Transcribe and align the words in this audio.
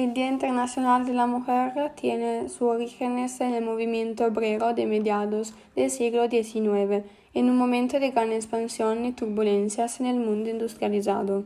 El 0.00 0.14
Día 0.14 0.28
Internacional 0.28 1.04
de 1.04 1.12
la 1.12 1.26
Mujer 1.26 1.92
tiene 1.94 2.48
sus 2.48 2.62
orígenes 2.62 3.38
en 3.42 3.52
el 3.52 3.62
movimiento 3.62 4.24
obrero 4.24 4.72
de 4.72 4.86
mediados 4.86 5.52
del 5.76 5.90
siglo 5.90 6.26
XIX, 6.26 7.04
en 7.34 7.50
un 7.50 7.58
momento 7.58 8.00
de 8.00 8.10
gran 8.10 8.32
expansión 8.32 9.04
y 9.04 9.12
turbulencias 9.12 10.00
en 10.00 10.06
el 10.06 10.18
mundo 10.18 10.48
industrializado. 10.48 11.44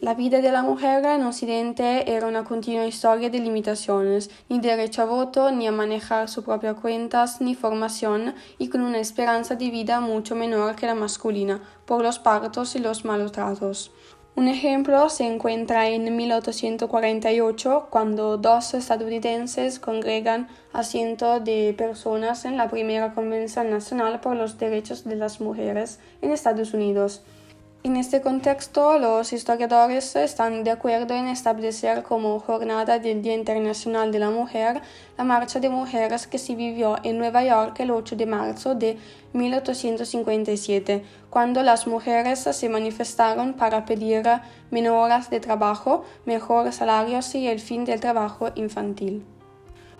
La 0.00 0.14
vida 0.14 0.40
de 0.40 0.52
la 0.52 0.62
mujer 0.62 1.04
en 1.06 1.24
Occidente 1.24 2.12
era 2.14 2.28
una 2.28 2.44
continua 2.44 2.86
historia 2.86 3.30
de 3.30 3.40
limitaciones, 3.40 4.30
ni 4.48 4.60
derecho 4.60 5.02
a 5.02 5.06
voto, 5.06 5.50
ni 5.50 5.66
a 5.66 5.72
manejar 5.72 6.28
sus 6.28 6.44
propias 6.44 6.76
cuentas, 6.76 7.40
ni 7.40 7.56
formación, 7.56 8.36
y 8.58 8.68
con 8.68 8.82
una 8.82 9.00
esperanza 9.00 9.56
de 9.56 9.70
vida 9.70 9.98
mucho 9.98 10.36
menor 10.36 10.76
que 10.76 10.86
la 10.86 10.94
masculina, 10.94 11.60
por 11.84 12.04
los 12.04 12.20
partos 12.20 12.76
y 12.76 12.78
los 12.78 13.04
malos 13.04 13.32
tratos. 13.32 13.90
Un 14.38 14.46
ejemplo 14.46 15.08
se 15.08 15.24
encuentra 15.26 15.88
en 15.88 16.14
1848, 16.14 17.88
cuando 17.90 18.36
dos 18.36 18.72
estadounidenses 18.72 19.80
congregan 19.80 20.46
a 20.72 20.84
cientos 20.84 21.42
de 21.42 21.74
personas 21.76 22.44
en 22.44 22.56
la 22.56 22.70
primera 22.70 23.14
Convención 23.14 23.68
Nacional 23.68 24.20
por 24.20 24.36
los 24.36 24.56
Derechos 24.56 25.02
de 25.02 25.16
las 25.16 25.40
Mujeres 25.40 25.98
en 26.22 26.30
Estados 26.30 26.72
Unidos. 26.72 27.22
En 27.84 27.96
este 27.96 28.20
contexto, 28.20 28.98
los 28.98 29.32
historiadores 29.32 30.14
están 30.14 30.62
de 30.62 30.72
acuerdo 30.72 31.14
en 31.14 31.28
establecer 31.28 32.02
como 32.02 32.38
jornada 32.38 32.98
del 32.98 33.22
Día 33.22 33.34
Internacional 33.34 34.12
de 34.12 34.18
la 34.18 34.30
Mujer 34.30 34.82
la 35.16 35.24
marcha 35.24 35.60
de 35.60 35.68
mujeres 35.68 36.26
que 36.26 36.38
se 36.38 36.54
vivió 36.54 36.96
en 37.04 37.18
Nueva 37.18 37.44
York 37.44 37.78
el 37.78 37.92
8 37.92 38.16
de 38.16 38.26
marzo 38.26 38.74
de 38.74 38.98
1857, 39.32 41.04
cuando 41.30 41.62
las 41.62 41.86
mujeres 41.86 42.40
se 42.40 42.68
manifestaron 42.68 43.54
para 43.54 43.84
pedir 43.84 44.24
menos 44.70 44.92
horas 44.92 45.30
de 45.30 45.40
trabajo, 45.40 46.04
mejores 46.24 46.76
salarios 46.76 47.34
y 47.34 47.48
el 47.48 47.60
fin 47.60 47.84
del 47.84 48.00
trabajo 48.00 48.50
infantil. 48.54 49.24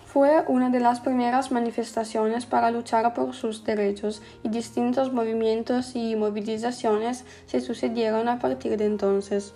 Fue 0.06 0.42
una 0.48 0.70
de 0.70 0.80
las 0.80 1.00
primeras 1.00 1.52
manifestaciones 1.52 2.46
para 2.46 2.70
luchar 2.70 3.12
por 3.12 3.34
sus 3.34 3.62
derechos 3.64 4.22
y 4.42 4.48
distintos 4.48 5.12
movimientos 5.12 5.94
y 5.94 6.16
movilizaciones 6.16 7.26
se 7.46 7.60
sucedieron 7.60 8.26
a 8.28 8.38
partir 8.38 8.78
de 8.78 8.86
entonces. 8.86 9.52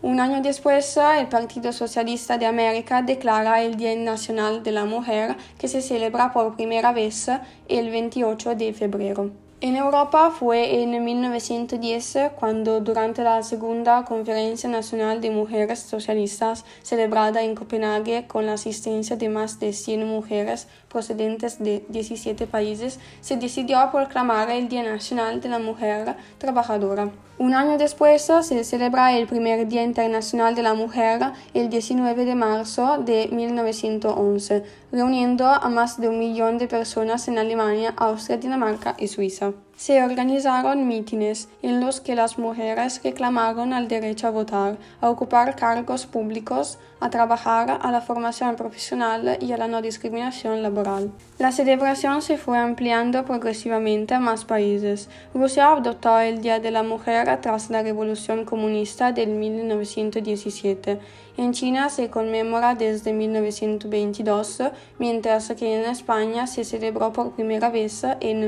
Un 0.00 0.18
año 0.18 0.40
después, 0.40 0.98
el 1.18 1.28
Partido 1.28 1.72
Socialista 1.72 2.38
de 2.38 2.46
América 2.46 3.02
declara 3.02 3.62
el 3.62 3.76
Día 3.76 3.94
Nacional 3.94 4.62
de 4.62 4.72
la 4.72 4.86
Mujer, 4.86 5.36
que 5.58 5.68
se 5.68 5.82
celebra 5.82 6.32
por 6.32 6.56
primera 6.56 6.92
vez 6.92 7.30
el 7.68 7.90
28 7.90 8.56
de 8.56 8.72
febrero. 8.72 9.30
En 9.64 9.76
Europa 9.76 10.32
fue 10.36 10.82
en 10.82 11.04
1910 11.04 12.32
cuando 12.34 12.80
durante 12.80 13.22
la 13.22 13.44
Segunda 13.44 14.04
Conferencia 14.04 14.68
Nacional 14.68 15.20
de 15.20 15.30
Mujeres 15.30 15.78
Socialistas 15.78 16.64
celebrada 16.82 17.42
en 17.42 17.54
Copenhague 17.54 18.26
con 18.26 18.46
la 18.46 18.54
asistencia 18.54 19.14
de 19.14 19.28
más 19.28 19.60
de 19.60 19.72
100 19.72 20.04
mujeres 20.04 20.66
procedentes 20.88 21.62
de 21.62 21.84
17 21.88 22.48
países 22.48 22.98
se 23.20 23.36
decidió 23.36 23.78
proclamar 23.92 24.50
el 24.50 24.68
Día 24.68 24.82
Nacional 24.82 25.40
de 25.40 25.48
la 25.48 25.60
Mujer 25.60 26.16
Trabajadora. 26.38 27.12
Un 27.38 27.54
año 27.54 27.78
después 27.78 28.22
se 28.22 28.62
celebra 28.62 29.16
el 29.16 29.26
primer 29.26 29.66
Día 29.66 29.82
Internacional 29.82 30.54
de 30.54 30.62
la 30.62 30.74
Mujer 30.74 31.32
el 31.54 31.70
19 31.70 32.24
de 32.24 32.34
marzo 32.34 32.98
de 32.98 33.28
1911, 33.32 34.62
reuniendo 34.92 35.46
a 35.46 35.68
más 35.68 36.00
de 36.00 36.08
un 36.08 36.18
millón 36.18 36.58
de 36.58 36.68
personas 36.68 37.26
en 37.28 37.38
Alemania, 37.38 37.94
Austria, 37.96 38.36
Dinamarca 38.36 38.94
y 38.98 39.08
Suiza. 39.08 39.51
Se 39.84 40.00
organizaron 40.00 40.86
mítines 40.86 41.48
en 41.60 41.80
los 41.80 42.00
que 42.00 42.14
las 42.14 42.38
mujeres 42.38 43.00
reclamaron 43.02 43.72
el 43.72 43.88
derecho 43.88 44.28
a 44.28 44.30
votar, 44.30 44.78
a 45.00 45.10
ocupar 45.10 45.56
cargos 45.56 46.06
públicos, 46.06 46.78
a 47.00 47.10
trabajar, 47.10 47.80
a 47.82 47.90
la 47.90 48.00
formación 48.00 48.54
profesional 48.54 49.38
y 49.40 49.50
a 49.50 49.56
la 49.56 49.66
no 49.66 49.82
discriminación 49.82 50.62
laboral. 50.62 51.10
La 51.40 51.50
celebración 51.50 52.22
se 52.22 52.38
fue 52.38 52.58
ampliando 52.58 53.24
progresivamente 53.24 54.14
a 54.14 54.20
más 54.20 54.44
países. 54.44 55.08
Rusia 55.34 55.72
adoptó 55.72 56.20
el 56.20 56.40
Día 56.42 56.60
de 56.60 56.70
la 56.70 56.84
Mujer 56.84 57.40
tras 57.40 57.68
la 57.68 57.82
Revolución 57.82 58.44
Comunista 58.44 59.10
del 59.10 59.30
1917. 59.30 61.00
En 61.38 61.52
China 61.54 61.88
se 61.88 62.08
conmemora 62.08 62.76
desde 62.76 63.12
1922, 63.12 64.62
mientras 65.00 65.50
que 65.54 65.80
en 65.80 65.90
España 65.90 66.46
se 66.46 66.62
celebró 66.62 67.12
por 67.12 67.32
primera 67.32 67.70
vez 67.70 68.04
en 68.20 68.44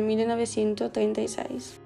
1936. 1.25 1.81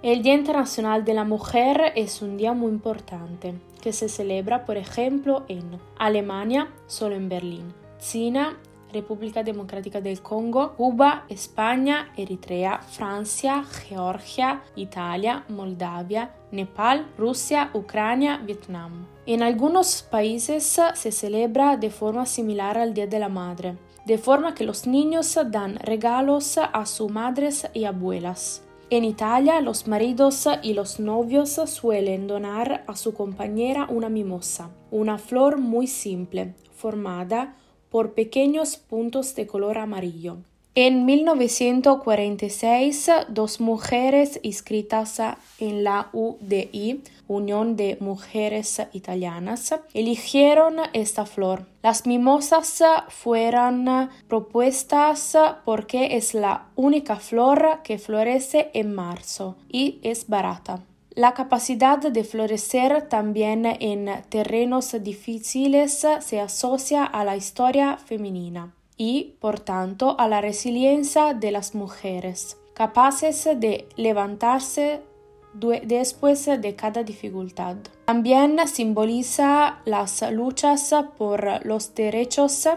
El 0.00 0.22
Día 0.22 0.34
Internacional 0.34 1.04
de 1.04 1.12
la 1.12 1.24
Mujer 1.24 1.92
es 1.96 2.22
un 2.22 2.36
día 2.36 2.52
muy 2.52 2.70
importante, 2.70 3.54
que 3.82 3.92
se 3.92 4.08
celebra, 4.08 4.64
por 4.64 4.76
ejemplo, 4.76 5.44
en 5.48 5.80
Alemania, 5.98 6.68
solo 6.86 7.16
en 7.16 7.28
Berlín, 7.28 7.74
China, 7.98 8.56
República 8.92 9.42
Democrática 9.42 10.00
del 10.00 10.22
Congo, 10.22 10.74
Cuba, 10.76 11.24
España, 11.28 12.12
Eritrea, 12.16 12.78
Francia, 12.78 13.64
Georgia, 13.64 14.62
Italia, 14.76 15.44
Moldavia, 15.48 16.32
Nepal, 16.52 17.06
Rusia, 17.18 17.70
Ucrania, 17.74 18.38
Vietnam. 18.38 19.06
En 19.26 19.42
algunos 19.42 20.02
países 20.02 20.80
se 20.94 21.12
celebra 21.12 21.76
de 21.76 21.90
forma 21.90 22.24
similar 22.24 22.78
al 22.78 22.94
Día 22.94 23.06
de 23.06 23.18
la 23.18 23.28
Madre, 23.28 23.76
de 24.08 24.16
forma 24.16 24.54
que 24.54 24.64
los 24.64 24.86
niños 24.86 25.38
dan 25.50 25.76
regalos 25.76 26.56
a 26.56 26.86
sus 26.86 27.10
madres 27.10 27.68
y 27.74 27.84
abuelas. 27.84 28.62
En 28.88 29.04
Italia 29.04 29.60
los 29.60 29.86
maridos 29.86 30.48
y 30.62 30.72
los 30.72 30.98
novios 30.98 31.60
suelen 31.66 32.26
donar 32.26 32.84
a 32.86 32.96
su 32.96 33.12
compañera 33.12 33.86
una 33.90 34.08
mimosa, 34.08 34.70
una 34.90 35.18
flor 35.18 35.58
muy 35.58 35.86
simple, 35.86 36.54
formada 36.74 37.54
por 37.90 38.14
pequeños 38.14 38.78
puntos 38.78 39.34
de 39.34 39.46
color 39.46 39.76
amarillo. 39.76 40.38
En 40.74 41.04
1946, 41.04 43.10
dos 43.28 43.60
mujeres 43.60 44.40
inscritas 44.42 45.20
en 45.58 45.84
la 45.84 46.08
UDI, 46.14 47.02
Unión 47.28 47.76
de 47.76 47.98
Mujeres 48.00 48.82
Italianas, 48.92 49.74
eligieron 49.94 50.76
esta 50.92 51.26
flor. 51.26 51.66
Las 51.82 52.06
mimosas 52.06 52.82
fueron 53.08 54.10
propuestas 54.26 55.36
porque 55.64 56.16
es 56.16 56.34
la 56.34 56.66
única 56.74 57.16
flor 57.16 57.80
que 57.84 57.98
florece 57.98 58.70
en 58.74 58.94
marzo 58.94 59.56
y 59.68 60.00
es 60.02 60.28
barata. 60.28 60.80
La 61.10 61.34
capacidad 61.34 61.98
de 61.98 62.22
florecer 62.22 63.08
también 63.08 63.66
en 63.66 64.08
terrenos 64.28 64.94
difíciles 65.02 66.06
se 66.20 66.40
asocia 66.40 67.04
a 67.04 67.24
la 67.24 67.36
historia 67.36 67.96
femenina 67.96 68.72
y, 68.96 69.34
por 69.40 69.58
tanto, 69.58 70.14
a 70.18 70.28
la 70.28 70.40
resiliencia 70.40 71.34
de 71.34 71.50
las 71.50 71.74
mujeres, 71.74 72.56
capaces 72.74 73.48
de 73.56 73.88
levantarse 73.96 75.00
después 75.84 76.46
de 76.46 76.74
cada 76.74 77.02
dificultad. 77.02 77.76
También 78.04 78.58
simboliza 78.66 79.78
las 79.84 80.22
luchas 80.32 80.94
por 81.16 81.64
los 81.66 81.94
derechos 81.94 82.68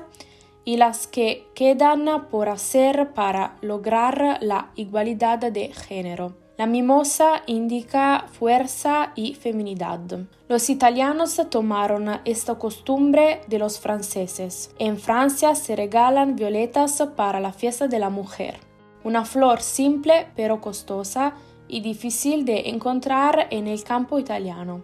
y 0.65 0.77
las 0.77 1.07
que 1.07 1.47
quedan 1.55 2.27
por 2.29 2.49
hacer 2.49 3.13
para 3.13 3.57
lograr 3.61 4.37
la 4.41 4.71
igualdad 4.75 5.39
de 5.39 5.73
género. 5.73 6.35
La 6.57 6.67
mimosa 6.67 7.41
indica 7.47 8.25
fuerza 8.31 9.13
y 9.15 9.33
feminidad. 9.33 9.99
Los 10.47 10.69
italianos 10.69 11.41
tomaron 11.49 12.19
esta 12.23 12.55
costumbre 12.55 13.41
de 13.47 13.57
los 13.57 13.79
franceses. 13.79 14.69
En 14.77 14.99
Francia 14.99 15.55
se 15.55 15.75
regalan 15.75 16.35
violetas 16.35 17.01
para 17.15 17.39
la 17.39 17.51
fiesta 17.51 17.87
de 17.87 17.97
la 17.97 18.11
mujer, 18.11 18.59
una 19.03 19.25
flor 19.25 19.61
simple 19.61 20.27
pero 20.35 20.61
costosa 20.61 21.33
y 21.71 21.79
difícil 21.79 22.45
de 22.45 22.69
encontrar 22.69 23.47
en 23.49 23.65
el 23.65 23.83
campo 23.83 24.19
italiano. 24.19 24.81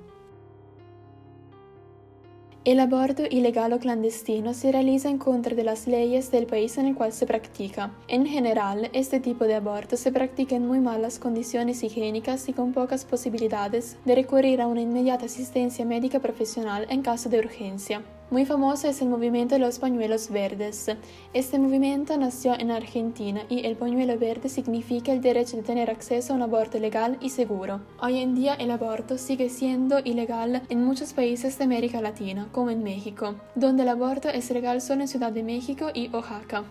El 2.64 2.80
aborto 2.80 3.24
ilegal 3.30 3.78
clandestino 3.80 4.54
se 4.54 4.72
realiza 4.72 5.10
en 5.10 5.18
contra 5.18 5.56
de 5.56 5.64
las 5.64 5.88
leyes 5.88 6.32
del 6.32 6.48
país 6.48 6.78
en 6.78 6.88
el 6.88 6.96
cual 6.96 7.14
se 7.14 7.26
practica. 7.26 7.92
En 8.08 8.26
general, 8.26 8.90
este 8.92 9.20
tipo 9.22 9.46
de 9.46 9.56
aborto 9.56 9.96
se 9.96 10.12
practica 10.12 10.56
en 10.56 10.68
muy 10.68 10.80
malas 10.80 11.20
condiciones 11.20 11.84
higiénicas 11.84 12.50
y 12.50 12.54
con 12.54 12.74
pocas 12.74 13.06
posibilidades 13.06 13.98
de 14.04 14.16
recurrir 14.16 14.60
a 14.60 14.68
una 14.68 14.82
inmediata 14.82 15.28
asistencia 15.28 15.86
médica 15.86 16.20
profesional 16.20 16.88
en 16.90 17.04
caso 17.04 17.30
de 17.30 17.40
urgencia. 17.40 18.02
Muy 18.30 18.46
famoso 18.46 18.90
es 18.90 19.02
el 19.02 19.08
movimiento 19.08 19.56
de 19.56 19.60
los 19.60 19.80
pañuelos 19.80 20.30
verdes. 20.30 20.92
Este 21.34 21.60
movimiento 21.60 22.18
nació 22.18 22.60
en 22.60 22.72
Argentina 22.72 23.44
y 23.48 23.66
el 23.66 23.78
pañuelo 23.78 24.20
verde 24.20 24.50
significa 24.50 25.14
el 25.14 25.22
derecho 25.22 25.56
de 25.56 25.64
tener 25.64 25.90
acceso 25.90 26.34
a 26.34 26.36
un 26.36 26.42
aborto 26.42 26.78
legal 26.78 27.18
y 27.22 27.30
seguro. 27.30 27.80
Hoy 28.02 28.18
en 28.18 28.36
día 28.36 28.56
el 28.56 28.72
aborto 28.72 29.18
sigue 29.18 29.48
siendo 29.48 30.00
ilegal 30.00 30.62
en 30.68 30.84
muchos 30.84 31.14
países 31.14 31.58
de 31.58 31.64
América 31.64 32.02
Latina, 32.02 32.50
como 32.52 32.70
en 32.70 32.84
México, 32.84 33.36
donde 33.56 33.84
el 33.84 33.90
aborto 33.90 34.28
es 34.28 34.52
legal 34.52 34.82
solo 34.82 35.04
en 35.04 35.08
Ciudad 35.08 35.32
de 35.32 35.44
México 35.44 35.88
y 35.94 36.10
Oaxaca. 36.10 36.66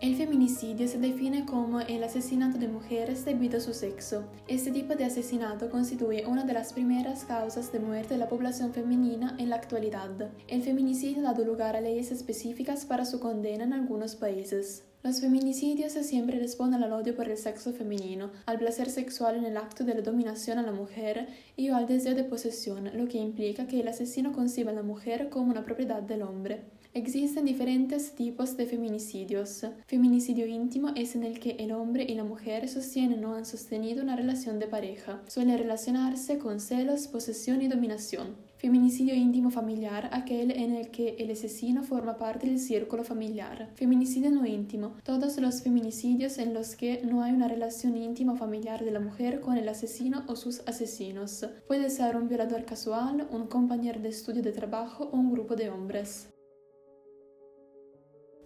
El 0.00 0.14
feminicidio 0.14 0.86
se 0.86 1.00
define 1.00 1.44
como 1.44 1.80
el 1.80 2.04
asesinato 2.04 2.56
de 2.56 2.68
mujeres 2.68 3.24
debido 3.24 3.58
a 3.58 3.60
su 3.60 3.74
sexo. 3.74 4.22
Este 4.46 4.70
tipo 4.70 4.94
de 4.94 5.04
asesinato 5.04 5.68
constituye 5.70 6.24
una 6.24 6.44
de 6.44 6.52
las 6.52 6.72
primeras 6.72 7.24
causas 7.24 7.72
de 7.72 7.80
muerte 7.80 8.14
de 8.14 8.18
la 8.18 8.28
población 8.28 8.72
femenina 8.72 9.34
en 9.40 9.50
la 9.50 9.56
actualidad. 9.56 10.30
El 10.46 10.62
feminicidio 10.62 11.18
ha 11.18 11.32
dado 11.32 11.44
lugar 11.44 11.74
a 11.74 11.80
leyes 11.80 12.12
específicas 12.12 12.84
para 12.84 13.04
su 13.04 13.18
condena 13.18 13.64
en 13.64 13.72
algunos 13.72 14.14
países. 14.14 14.84
Los 15.02 15.20
feminicidios 15.20 15.94
siempre 15.94 16.38
responden 16.38 16.84
al 16.84 16.92
odio 16.92 17.16
por 17.16 17.28
el 17.28 17.36
sexo 17.36 17.72
femenino, 17.72 18.30
al 18.46 18.58
placer 18.58 18.90
sexual 18.90 19.34
en 19.34 19.46
el 19.46 19.56
acto 19.56 19.82
de 19.82 19.94
la 19.94 20.02
dominación 20.02 20.58
a 20.58 20.62
la 20.62 20.70
mujer 20.70 21.26
y 21.56 21.70
o 21.70 21.76
al 21.76 21.88
deseo 21.88 22.14
de 22.14 22.22
posesión, 22.22 22.88
lo 22.94 23.08
que 23.08 23.18
implica 23.18 23.66
que 23.66 23.80
el 23.80 23.88
asesino 23.88 24.32
concibe 24.32 24.70
a 24.70 24.74
la 24.74 24.82
mujer 24.82 25.28
como 25.28 25.50
una 25.50 25.64
propiedad 25.64 26.02
del 26.02 26.22
hombre. 26.22 26.77
Existen 26.98 27.44
diferentes 27.44 28.16
tipos 28.16 28.56
de 28.56 28.66
feminicidios. 28.66 29.64
Feminicidio 29.86 30.48
íntimo 30.48 30.88
es 30.96 31.14
en 31.14 31.22
el 31.22 31.38
que 31.38 31.52
el 31.60 31.70
hombre 31.70 32.02
y 32.02 32.16
la 32.16 32.24
mujer 32.24 32.68
sostienen 32.68 33.24
o 33.24 33.36
han 33.36 33.46
sostenido 33.46 34.02
una 34.02 34.16
relación 34.16 34.58
de 34.58 34.66
pareja. 34.66 35.22
Suele 35.28 35.56
relacionarse 35.56 36.38
con 36.38 36.58
celos, 36.58 37.06
posesión 37.06 37.62
y 37.62 37.68
dominación. 37.68 38.34
Feminicidio 38.56 39.14
íntimo 39.14 39.52
familiar, 39.52 40.10
aquel 40.12 40.50
en 40.50 40.74
el 40.74 40.90
que 40.90 41.14
el 41.20 41.30
asesino 41.30 41.84
forma 41.84 42.18
parte 42.18 42.48
del 42.48 42.58
círculo 42.58 43.04
familiar. 43.04 43.70
Feminicidio 43.76 44.32
no 44.32 44.44
íntimo, 44.44 44.96
todos 45.04 45.38
los 45.38 45.62
feminicidios 45.62 46.38
en 46.38 46.52
los 46.52 46.74
que 46.74 47.02
no 47.04 47.22
hay 47.22 47.30
una 47.30 47.46
relación 47.46 47.96
íntima 47.96 48.34
familiar 48.34 48.84
de 48.84 48.90
la 48.90 48.98
mujer 48.98 49.38
con 49.38 49.56
el 49.56 49.68
asesino 49.68 50.24
o 50.26 50.34
sus 50.34 50.62
asesinos. 50.66 51.46
Puede 51.68 51.90
ser 51.90 52.16
un 52.16 52.26
violador 52.26 52.64
casual, 52.64 53.28
un 53.30 53.46
compañero 53.46 54.00
de 54.00 54.08
estudio 54.08 54.42
de 54.42 54.50
trabajo 54.50 55.08
o 55.12 55.16
un 55.16 55.30
grupo 55.30 55.54
de 55.54 55.70
hombres. 55.70 56.30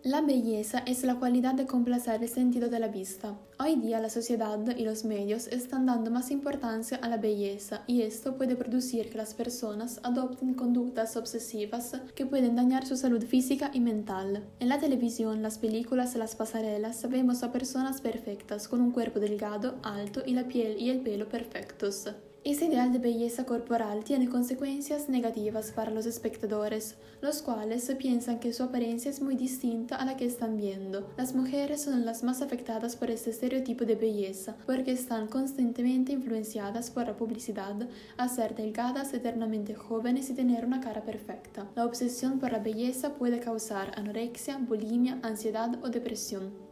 La 0.04 0.20
belleza 0.20 0.80
es 0.84 1.04
la 1.04 1.14
cualidad 1.14 1.54
de 1.54 1.64
complacer 1.64 2.20
el 2.20 2.28
sentido 2.28 2.68
de 2.68 2.80
la 2.80 2.88
vista. 2.88 3.38
Hoy 3.60 3.76
día 3.76 4.00
la 4.00 4.10
sociedad 4.10 4.58
y 4.76 4.82
los 4.82 5.04
medios 5.04 5.46
están 5.46 5.86
dando 5.86 6.10
más 6.10 6.32
importancia 6.32 6.96
a 6.96 7.08
la 7.08 7.18
belleza 7.18 7.84
y 7.86 8.02
esto 8.02 8.36
puede 8.36 8.56
producir 8.56 9.10
que 9.10 9.18
las 9.18 9.32
personas 9.34 10.00
adopten 10.02 10.54
conductas 10.54 11.16
obsesivas 11.16 12.00
que 12.16 12.26
pueden 12.26 12.56
dañar 12.56 12.84
su 12.84 12.96
salud 12.96 13.22
física 13.22 13.70
y 13.72 13.78
mental. 13.78 14.42
En 14.58 14.68
la 14.70 14.80
televisión, 14.80 15.40
las 15.40 15.58
películas 15.58 16.16
las 16.16 16.34
pasarelas 16.34 17.08
vemos 17.08 17.44
a 17.44 17.52
personas 17.52 18.00
perfectas 18.00 18.66
con 18.66 18.80
un 18.80 18.90
cuerpo 18.90 19.20
delgado, 19.20 19.76
alto 19.84 20.24
y 20.26 20.32
la 20.32 20.48
piel 20.48 20.80
y 20.80 20.90
el 20.90 21.02
pelo 21.02 21.28
perfectos. 21.28 22.08
Ese 22.44 22.64
ideal 22.64 22.92
de 22.92 22.98
belleza 22.98 23.46
corporal 23.46 24.02
tiene 24.02 24.28
consecuencias 24.28 25.08
negativas 25.08 25.70
para 25.70 25.92
los 25.92 26.06
espectadores, 26.06 26.96
los 27.20 27.40
cuales 27.40 27.88
piensan 27.96 28.40
que 28.40 28.52
su 28.52 28.64
apariencia 28.64 29.12
es 29.12 29.22
muy 29.22 29.36
distinta 29.36 29.94
a 29.94 30.04
la 30.04 30.16
que 30.16 30.24
están 30.24 30.56
viendo. 30.56 31.08
Las 31.16 31.36
mujeres 31.36 31.82
son 31.82 32.04
las 32.04 32.24
más 32.24 32.42
afectadas 32.42 32.96
por 32.96 33.12
este 33.12 33.30
estereotipo 33.30 33.84
de 33.84 33.94
belleza, 33.94 34.56
porque 34.66 34.90
están 34.90 35.28
constantemente 35.28 36.10
influenciadas 36.10 36.90
por 36.90 37.06
la 37.06 37.16
publicidad 37.16 37.76
a 38.16 38.28
ser 38.28 38.56
delgadas, 38.56 39.14
eternamente 39.14 39.76
jóvenes 39.76 40.28
y 40.28 40.34
tener 40.34 40.64
una 40.64 40.80
cara 40.80 41.04
perfecta. 41.04 41.70
La 41.76 41.84
obsesión 41.84 42.40
por 42.40 42.50
la 42.50 42.58
belleza 42.58 43.14
puede 43.14 43.38
causar 43.38 43.92
anorexia, 43.96 44.58
bulimia, 44.58 45.20
ansiedad 45.22 45.78
o 45.84 45.90
depresión. 45.90 46.71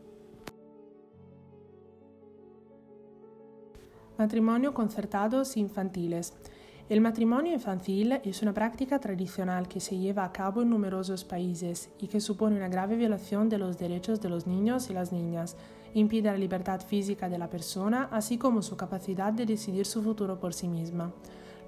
Matrimonio 4.21 4.75
concertados 4.75 5.57
infantiles. 5.57 6.35
El 6.91 7.01
matrimonio 7.01 7.55
infantil 7.55 8.21
es 8.23 8.43
una 8.43 8.53
práctica 8.53 8.99
tradicional 8.99 9.67
que 9.67 9.81
se 9.81 9.97
lleva 9.97 10.27
a 10.27 10.31
cabo 10.31 10.61
en 10.61 10.69
numerosos 10.69 11.25
países 11.25 11.89
y 11.99 12.07
que 12.09 12.21
supone 12.21 12.59
una 12.59 12.69
grave 12.69 12.97
violación 12.97 13.49
de 13.49 13.57
los 13.57 13.79
derechos 13.79 14.21
de 14.21 14.29
los 14.29 14.47
niños 14.47 14.91
y 14.91 14.93
las 14.93 15.11
niñas, 15.11 15.57
impide 15.95 16.31
la 16.31 16.37
libertad 16.37 16.83
física 16.83 17.31
de 17.31 17.39
la 17.39 17.49
persona, 17.49 18.11
así 18.13 18.37
como 18.37 18.61
su 18.61 18.77
capacidad 18.77 19.33
de 19.33 19.47
decidir 19.47 19.87
su 19.87 20.03
futuro 20.03 20.39
por 20.39 20.53
sí 20.53 20.69
misma. 20.69 21.15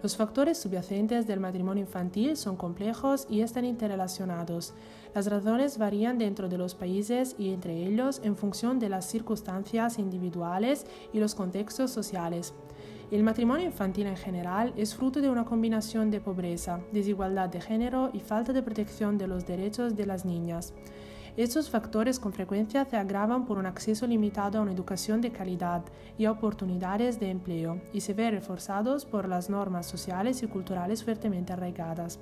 Los 0.02 0.18
factores 0.18 0.58
subyacentes 0.58 1.26
del 1.26 1.40
matrimonio 1.40 1.84
infantil 1.84 2.36
son 2.36 2.56
complejos 2.56 3.26
y 3.30 3.40
están 3.40 3.64
interrelacionados. 3.64 4.74
Las 5.14 5.26
razones 5.26 5.76
varían 5.76 6.16
dentro 6.16 6.48
de 6.48 6.56
los 6.56 6.74
países 6.74 7.36
y 7.38 7.50
entre 7.50 7.86
ellos 7.86 8.20
en 8.24 8.34
función 8.34 8.78
de 8.78 8.88
las 8.88 9.10
circunstancias 9.10 9.98
individuales 9.98 10.86
y 11.12 11.20
los 11.20 11.34
contextos 11.34 11.90
sociales. 11.90 12.54
El 13.10 13.22
matrimonio 13.22 13.66
infantil 13.66 14.06
en 14.06 14.16
general 14.16 14.72
es 14.74 14.94
fruto 14.94 15.20
de 15.20 15.28
una 15.28 15.44
combinación 15.44 16.10
de 16.10 16.22
pobreza, 16.22 16.80
desigualdad 16.92 17.50
de 17.50 17.60
género 17.60 18.08
y 18.14 18.20
falta 18.20 18.54
de 18.54 18.62
protección 18.62 19.18
de 19.18 19.26
los 19.26 19.46
derechos 19.46 19.94
de 19.96 20.06
las 20.06 20.24
niñas. 20.24 20.72
Estos 21.36 21.68
factores 21.68 22.18
con 22.18 22.32
frecuencia 22.32 22.86
se 22.86 22.96
agravan 22.96 23.44
por 23.44 23.58
un 23.58 23.66
acceso 23.66 24.06
limitado 24.06 24.58
a 24.58 24.62
una 24.62 24.72
educación 24.72 25.20
de 25.20 25.30
calidad 25.30 25.82
y 26.16 26.24
oportunidades 26.24 27.20
de 27.20 27.28
empleo 27.28 27.82
y 27.92 28.00
se 28.00 28.14
ven 28.14 28.32
reforzados 28.32 29.04
por 29.04 29.28
las 29.28 29.50
normas 29.50 29.86
sociales 29.86 30.42
y 30.42 30.46
culturales 30.46 31.04
fuertemente 31.04 31.52
arraigadas. 31.52 32.18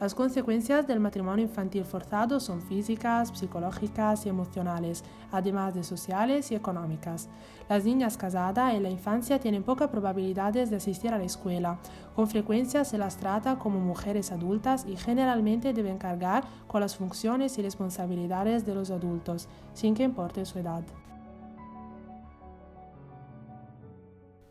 Las 0.00 0.14
consecuencias 0.14 0.86
del 0.86 1.00
matrimonio 1.00 1.44
infantil 1.44 1.84
forzado 1.84 2.38
son 2.38 2.62
físicas, 2.62 3.32
psicológicas 3.34 4.24
y 4.24 4.28
emocionales, 4.28 5.02
además 5.32 5.74
de 5.74 5.82
sociales 5.82 6.52
y 6.52 6.54
económicas. 6.54 7.28
Las 7.68 7.84
niñas 7.84 8.16
casadas 8.16 8.74
en 8.74 8.84
la 8.84 8.90
infancia 8.90 9.40
tienen 9.40 9.64
pocas 9.64 9.88
probabilidades 9.88 10.70
de 10.70 10.76
asistir 10.76 11.12
a 11.12 11.18
la 11.18 11.24
escuela. 11.24 11.78
Con 12.14 12.28
frecuencia 12.28 12.84
se 12.84 12.96
las 12.96 13.16
trata 13.16 13.58
como 13.58 13.80
mujeres 13.80 14.30
adultas 14.30 14.86
y 14.86 14.94
generalmente 14.94 15.72
deben 15.72 15.98
cargar 15.98 16.44
con 16.68 16.80
las 16.80 16.94
funciones 16.94 17.58
y 17.58 17.62
responsabilidades 17.62 18.64
de 18.64 18.76
los 18.76 18.92
adultos, 18.92 19.48
sin 19.74 19.94
que 19.94 20.04
importe 20.04 20.44
su 20.44 20.60
edad. 20.60 20.84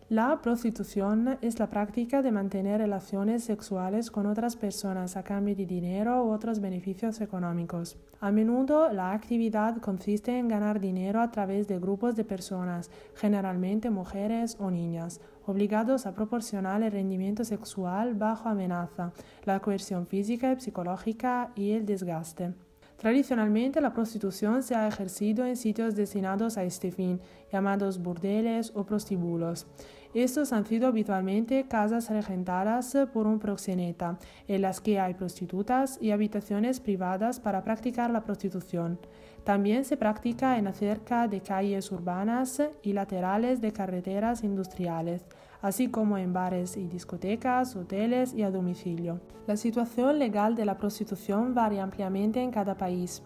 La 0.09 0.39
prostitución 0.41 1.37
es 1.41 1.59
la 1.59 1.69
práctica 1.69 2.21
de 2.21 2.31
mantener 2.31 2.79
relaciones 2.79 3.43
sexuales 3.43 4.09
con 4.09 4.25
otras 4.25 4.55
personas 4.55 5.17
a 5.17 5.23
cambio 5.23 5.53
de 5.53 5.65
dinero 5.65 6.23
u 6.23 6.31
otros 6.31 6.61
beneficios 6.61 7.19
económicos. 7.19 7.97
A 8.21 8.31
menudo 8.31 8.89
la 8.93 9.11
actividad 9.11 9.81
consiste 9.81 10.39
en 10.39 10.47
ganar 10.47 10.79
dinero 10.79 11.19
a 11.19 11.29
través 11.29 11.67
de 11.67 11.77
grupos 11.77 12.15
de 12.15 12.23
personas, 12.23 12.89
generalmente 13.15 13.89
mujeres 13.89 14.55
o 14.61 14.71
niñas, 14.71 15.19
obligados 15.45 16.05
a 16.05 16.13
proporcionar 16.13 16.81
el 16.83 16.93
rendimiento 16.93 17.43
sexual 17.43 18.15
bajo 18.15 18.47
amenaza, 18.47 19.11
la 19.43 19.59
coerción 19.59 20.07
física 20.07 20.53
y 20.53 20.61
psicológica 20.61 21.51
y 21.53 21.71
el 21.71 21.85
desgaste. 21.85 22.53
Tradicionalmente 22.97 23.79
la 23.79 23.93
prostitución 23.93 24.63
se 24.63 24.73
ha 24.73 24.87
ejercido 24.87 25.45
en 25.45 25.55
sitios 25.55 25.95
destinados 25.95 26.57
a 26.57 26.63
este 26.63 26.91
fin, 26.91 27.21
llamados 27.51 28.01
burdeles 28.01 28.71
o 28.73 28.85
prostíbulos. 28.85 29.67
Estos 30.13 30.53
han 30.53 30.65
sido 30.65 30.87
habitualmente 30.87 31.67
casas 31.67 32.09
regentadas 32.09 32.97
por 33.13 33.27
un 33.27 33.39
proxeneta, 33.39 34.17
en 34.47 34.61
las 34.61 34.81
que 34.81 34.99
hay 34.99 35.13
prostitutas 35.13 35.99
y 36.01 36.11
habitaciones 36.11 36.79
privadas 36.79 37.39
para 37.39 37.63
practicar 37.63 38.09
la 38.09 38.21
prostitución. 38.21 38.99
También 39.43 39.85
se 39.85 39.95
practica 39.97 40.57
en 40.57 40.73
cerca 40.73 41.27
de 41.27 41.41
calles 41.41 41.91
urbanas 41.91 42.61
y 42.81 42.93
laterales 42.93 43.61
de 43.61 43.71
carreteras 43.71 44.43
industriales, 44.43 45.23
así 45.61 45.87
como 45.87 46.17
en 46.17 46.33
bares 46.33 46.77
y 46.77 46.87
discotecas, 46.87 47.75
hoteles 47.75 48.33
y 48.33 48.43
a 48.43 48.51
domicilio. 48.51 49.21
La 49.47 49.55
situación 49.55 50.19
legal 50.19 50.55
de 50.55 50.65
la 50.65 50.77
prostitución 50.77 51.53
varía 51.53 51.83
ampliamente 51.83 52.41
en 52.41 52.51
cada 52.51 52.75
país. 52.75 53.23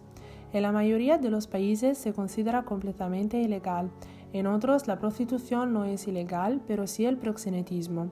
En 0.52 0.62
la 0.62 0.72
mayoría 0.72 1.16
de 1.18 1.30
los 1.30 1.46
países 1.46 1.96
se 1.96 2.12
considera 2.12 2.64
completamente 2.64 3.40
ilegal 3.40 3.90
en 4.32 4.46
otros, 4.46 4.86
la 4.86 4.98
prostitución 4.98 5.72
no 5.72 5.84
es 5.84 6.08
ilegal, 6.08 6.60
pero 6.66 6.86
sí 6.86 7.04
el 7.04 7.18
proxenetismo. 7.18 8.10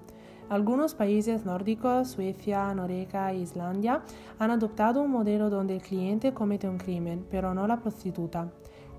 Algunos 0.50 0.94
países 0.94 1.44
nórdicos, 1.44 2.08
Suecia, 2.08 2.74
Noruega 2.74 3.32
e 3.32 3.38
Islandia, 3.38 4.02
han 4.38 4.50
adoptado 4.50 5.00
un 5.02 5.10
modelo 5.10 5.48
donde 5.48 5.76
el 5.76 5.82
cliente 5.82 6.34
comete 6.34 6.68
un 6.68 6.78
crimen, 6.78 7.24
pero 7.30 7.54
no 7.54 7.66
la 7.66 7.80
prostituta. 7.80 8.50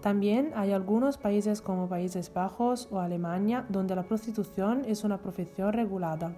También 0.02 0.52
hay 0.56 0.72
algunos 0.72 1.18
países 1.18 1.62
como 1.62 1.88
Países 1.88 2.34
Bajos 2.34 2.88
o 2.90 3.00
Alemania 3.00 3.66
donde 3.70 3.96
la 3.96 4.04
prostitución 4.04 4.84
es 4.88 5.04
una 5.04 5.20
profesión 5.20 5.74
regulada. 5.74 6.32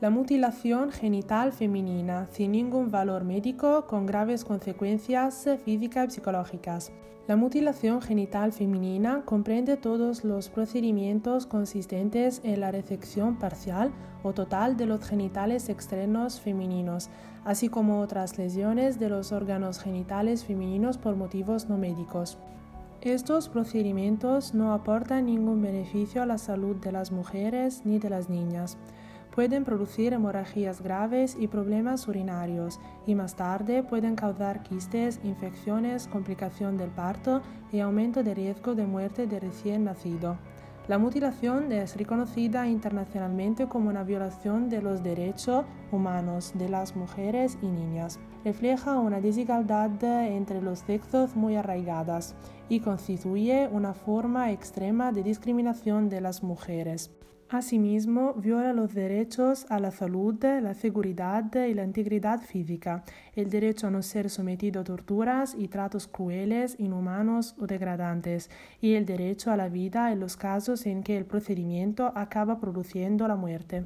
La 0.00 0.10
mutilación 0.10 0.90
genital 0.90 1.52
femenina 1.52 2.26
sin 2.32 2.50
ningún 2.50 2.90
valor 2.90 3.22
médico 3.22 3.86
con 3.86 4.06
graves 4.06 4.44
consecuencias 4.44 5.48
físicas 5.64 6.08
y 6.08 6.10
psicológicas. 6.10 6.90
La 7.28 7.36
mutilación 7.36 8.02
genital 8.02 8.52
femenina 8.52 9.22
comprende 9.24 9.76
todos 9.76 10.24
los 10.24 10.48
procedimientos 10.48 11.46
consistentes 11.46 12.40
en 12.42 12.60
la 12.60 12.72
resección 12.72 13.38
parcial 13.38 13.92
o 14.24 14.32
total 14.32 14.76
de 14.76 14.86
los 14.86 15.08
genitales 15.08 15.68
externos 15.68 16.40
femeninos, 16.40 17.08
así 17.44 17.68
como 17.68 18.00
otras 18.00 18.36
lesiones 18.36 18.98
de 18.98 19.08
los 19.08 19.30
órganos 19.30 19.78
genitales 19.78 20.44
femeninos 20.44 20.98
por 20.98 21.14
motivos 21.14 21.68
no 21.68 21.78
médicos. 21.78 22.36
Estos 23.00 23.48
procedimientos 23.48 24.54
no 24.54 24.72
aportan 24.72 25.26
ningún 25.26 25.62
beneficio 25.62 26.20
a 26.22 26.26
la 26.26 26.38
salud 26.38 26.76
de 26.76 26.90
las 26.90 27.12
mujeres 27.12 27.82
ni 27.84 27.98
de 27.98 28.10
las 28.10 28.28
niñas. 28.28 28.76
Pueden 29.34 29.64
producir 29.64 30.12
hemorragias 30.12 30.80
graves 30.80 31.36
y 31.38 31.48
problemas 31.48 32.06
urinarios, 32.06 32.78
y 33.04 33.16
más 33.16 33.34
tarde 33.34 33.82
pueden 33.82 34.14
causar 34.14 34.62
quistes, 34.62 35.18
infecciones, 35.24 36.06
complicación 36.06 36.76
del 36.76 36.90
parto 36.90 37.42
y 37.72 37.80
aumento 37.80 38.22
de 38.22 38.34
riesgo 38.34 38.76
de 38.76 38.86
muerte 38.86 39.26
de 39.26 39.40
recién 39.40 39.84
nacido. 39.84 40.38
La 40.86 40.98
mutilación 40.98 41.72
es 41.72 41.96
reconocida 41.96 42.68
internacionalmente 42.68 43.66
como 43.66 43.88
una 43.88 44.04
violación 44.04 44.68
de 44.68 44.82
los 44.82 45.02
derechos 45.02 45.64
humanos 45.90 46.52
de 46.54 46.68
las 46.68 46.94
mujeres 46.94 47.58
y 47.62 47.66
niñas. 47.66 48.20
Refleja 48.44 48.98
una 48.98 49.20
desigualdad 49.20 49.90
entre 50.04 50.60
los 50.60 50.80
sexos 50.80 51.34
muy 51.34 51.56
arraigadas 51.56 52.36
y 52.68 52.80
constituye 52.80 53.66
una 53.72 53.94
forma 53.94 54.52
extrema 54.52 55.10
de 55.10 55.22
discriminación 55.22 56.10
de 56.10 56.20
las 56.20 56.42
mujeres. 56.42 57.10
Asimismo, 57.50 58.34
viola 58.34 58.72
los 58.72 58.94
derechos 58.94 59.66
a 59.68 59.78
la 59.78 59.90
salud, 59.90 60.42
la 60.42 60.74
seguridad 60.74 61.44
y 61.54 61.74
la 61.74 61.84
integridad 61.84 62.40
física, 62.40 63.04
el 63.34 63.50
derecho 63.50 63.86
a 63.86 63.90
no 63.90 64.02
ser 64.02 64.30
sometido 64.30 64.80
a 64.80 64.84
torturas 64.84 65.54
y 65.56 65.68
tratos 65.68 66.08
crueles, 66.08 66.74
inhumanos 66.80 67.54
o 67.58 67.66
degradantes, 67.66 68.50
y 68.80 68.94
el 68.94 69.04
derecho 69.04 69.52
a 69.52 69.56
la 69.56 69.68
vida 69.68 70.10
en 70.10 70.20
los 70.20 70.36
casos 70.36 70.86
en 70.86 71.02
que 71.02 71.16
el 71.16 71.26
procedimiento 71.26 72.12
acaba 72.14 72.60
produciendo 72.60 73.28
la 73.28 73.36
muerte. 73.36 73.84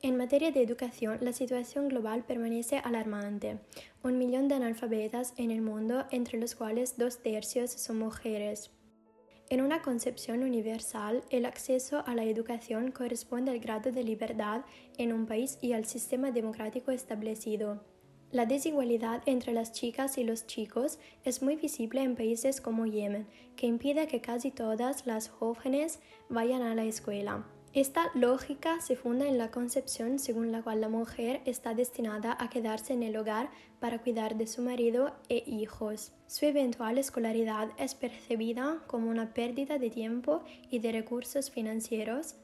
En 0.00 0.16
materia 0.16 0.52
de 0.52 0.62
educación, 0.62 1.18
la 1.22 1.32
situación 1.32 1.88
global 1.88 2.24
permanece 2.24 2.78
alarmante. 2.78 3.58
Un 4.04 4.16
millón 4.16 4.46
de 4.46 4.54
analfabetas 4.54 5.34
en 5.36 5.50
el 5.50 5.60
mundo, 5.60 6.04
entre 6.12 6.38
los 6.38 6.54
cuales 6.54 6.96
dos 6.96 7.18
tercios 7.18 7.72
son 7.72 7.98
mujeres. 7.98 8.70
En 9.50 9.60
una 9.60 9.82
concepción 9.82 10.44
universal, 10.44 11.24
el 11.30 11.46
acceso 11.46 12.04
a 12.06 12.14
la 12.14 12.22
educación 12.22 12.92
corresponde 12.92 13.50
al 13.50 13.58
grado 13.58 13.90
de 13.90 14.04
libertad 14.04 14.60
en 14.98 15.12
un 15.12 15.26
país 15.26 15.58
y 15.62 15.72
al 15.72 15.84
sistema 15.84 16.30
democrático 16.30 16.92
establecido. 16.92 17.82
La 18.30 18.46
desigualdad 18.46 19.22
entre 19.26 19.52
las 19.52 19.72
chicas 19.72 20.16
y 20.16 20.22
los 20.22 20.46
chicos 20.46 21.00
es 21.24 21.42
muy 21.42 21.56
visible 21.56 22.02
en 22.02 22.14
países 22.14 22.60
como 22.60 22.86
Yemen, 22.86 23.26
que 23.56 23.66
impide 23.66 24.06
que 24.06 24.20
casi 24.20 24.52
todas 24.52 25.06
las 25.06 25.28
jóvenes 25.28 25.98
vayan 26.28 26.62
a 26.62 26.76
la 26.76 26.84
escuela. 26.84 27.46
Esta 27.74 28.10
lógica 28.14 28.80
se 28.80 28.96
funda 28.96 29.28
en 29.28 29.36
la 29.36 29.50
concepción 29.50 30.18
según 30.18 30.52
la 30.52 30.62
cual 30.62 30.80
la 30.80 30.88
mujer 30.88 31.42
está 31.44 31.74
destinada 31.74 32.34
a 32.40 32.48
quedarse 32.48 32.94
en 32.94 33.02
el 33.02 33.16
hogar 33.16 33.50
para 33.78 34.00
cuidar 34.00 34.36
de 34.38 34.46
su 34.46 34.62
marido 34.62 35.12
e 35.28 35.44
hijos. 35.46 36.12
Su 36.26 36.46
eventual 36.46 36.96
escolaridad 36.96 37.68
es 37.76 37.94
percibida 37.94 38.82
como 38.86 39.10
una 39.10 39.34
pérdida 39.34 39.78
de 39.78 39.90
tiempo 39.90 40.42
y 40.70 40.78
de 40.78 40.92
recursos 40.92 41.50
financieros 41.50 42.36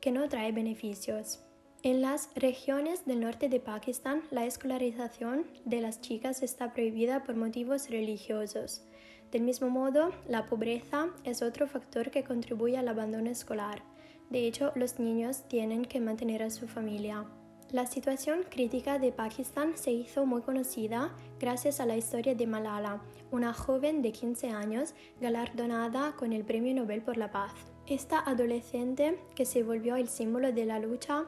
que 0.00 0.10
no 0.10 0.28
trae 0.28 0.50
beneficios. 0.50 1.38
En 1.84 2.00
las 2.00 2.30
regiones 2.34 3.06
del 3.06 3.20
norte 3.20 3.48
de 3.48 3.60
Pakistán, 3.60 4.22
la 4.30 4.46
escolarización 4.46 5.46
de 5.64 5.80
las 5.80 6.00
chicas 6.00 6.42
está 6.42 6.72
prohibida 6.72 7.22
por 7.22 7.36
motivos 7.36 7.88
religiosos. 7.88 8.84
Del 9.30 9.42
mismo 9.42 9.70
modo, 9.70 10.10
la 10.28 10.46
pobreza 10.46 11.08
es 11.24 11.40
otro 11.40 11.66
factor 11.68 12.10
que 12.10 12.24
contribuye 12.24 12.76
al 12.76 12.88
abandono 12.88 13.30
escolar. 13.30 13.91
De 14.32 14.46
hecho, 14.46 14.72
los 14.76 14.98
niños 14.98 15.42
tienen 15.46 15.84
que 15.84 16.00
mantener 16.00 16.42
a 16.42 16.48
su 16.48 16.66
familia. 16.66 17.26
La 17.70 17.84
situación 17.84 18.46
crítica 18.48 18.98
de 18.98 19.12
Pakistán 19.12 19.76
se 19.76 19.92
hizo 19.92 20.24
muy 20.24 20.40
conocida 20.40 21.14
gracias 21.38 21.80
a 21.80 21.86
la 21.86 21.98
historia 21.98 22.34
de 22.34 22.46
Malala, 22.46 23.02
una 23.30 23.52
joven 23.52 24.00
de 24.00 24.10
15 24.10 24.48
años 24.48 24.94
galardonada 25.20 26.12
con 26.16 26.32
el 26.32 26.44
Premio 26.44 26.74
Nobel 26.74 27.02
por 27.02 27.18
la 27.18 27.30
Paz. 27.30 27.52
Esta 27.86 28.20
adolescente, 28.20 29.18
que 29.34 29.44
se 29.44 29.62
volvió 29.64 29.96
el 29.96 30.08
símbolo 30.08 30.50
de 30.50 30.64
la 30.64 30.78
lucha 30.78 31.26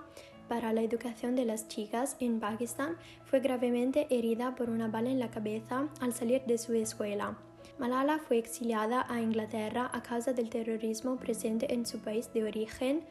para 0.49 0.73
la 0.73 0.81
educación 0.81 1.37
de 1.37 1.45
las 1.45 1.69
chicas 1.69 2.17
en 2.21 2.41
Pakistán, 2.41 2.97
fue 3.27 3.41
gravemente 3.41 4.07
herida 4.09 4.55
por 4.55 4.71
una 4.71 4.89
bala 4.89 5.11
en 5.11 5.21
la 5.21 5.31
cabeza 5.31 5.91
al 6.01 6.15
salir 6.15 6.43
de 6.47 6.57
su 6.57 6.73
escuela. 6.73 7.37
Malala 7.79 8.19
fue 8.19 8.39
exiliada 8.39 9.05
a 9.09 9.21
Inglaterra 9.21 9.91
a 9.93 10.03
causa 10.03 10.33
del 10.33 10.49
terrorismo 10.49 11.17
presente 11.17 11.73
en 11.75 11.85
su 11.85 11.99
país 11.99 12.33
de 12.33 12.45
origen, 12.45 13.03